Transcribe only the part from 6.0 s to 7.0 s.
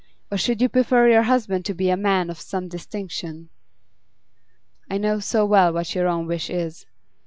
own wish is.